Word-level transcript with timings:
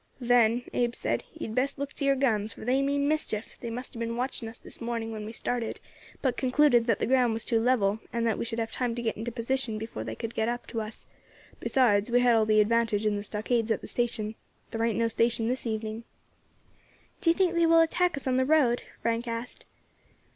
"Then," 0.19 0.63
Abe 0.73 0.95
said, 0.95 1.25
"ye 1.31 1.45
had 1.45 1.53
best 1.53 1.77
look 1.77 1.93
to 1.93 2.05
yer 2.05 2.15
guns, 2.15 2.53
for 2.53 2.65
they 2.65 2.81
mean 2.81 3.07
mischief; 3.07 3.55
they 3.59 3.69
must 3.69 3.93
have 3.93 3.99
been 3.99 4.15
watching 4.15 4.49
us 4.49 4.57
this 4.57 4.81
morning 4.81 5.11
when 5.11 5.27
we 5.27 5.31
started, 5.31 5.79
but 6.23 6.37
concluded 6.37 6.87
that 6.87 6.97
the 6.97 7.05
ground 7.05 7.33
was 7.33 7.45
too 7.45 7.59
level, 7.59 7.99
and 8.11 8.25
that 8.25 8.39
we 8.39 8.43
should 8.43 8.57
have 8.57 8.71
time 8.71 8.95
to 8.95 9.01
get 9.03 9.15
into 9.15 9.31
position 9.31 9.77
before 9.77 10.03
they 10.03 10.15
could 10.15 10.33
get 10.33 10.49
up 10.49 10.65
to 10.65 10.81
us, 10.81 11.05
besides 11.59 12.09
we 12.09 12.21
had 12.21 12.33
all 12.33 12.47
the 12.47 12.61
advantage 12.61 13.05
in 13.05 13.15
the 13.15 13.21
stockades 13.21 13.69
at 13.69 13.81
the 13.81 13.87
station. 13.87 14.33
There 14.71 14.83
ain't 14.83 14.97
no 14.97 15.07
station 15.07 15.47
this 15.49 15.67
evening." 15.67 16.03
"Do 17.21 17.29
you 17.29 17.35
think 17.35 17.53
they 17.53 17.67
will 17.67 17.79
attack 17.81 18.17
us 18.17 18.25
on 18.25 18.37
the 18.37 18.43
road?" 18.47 18.81
Frank 19.03 19.27
asked. 19.27 19.65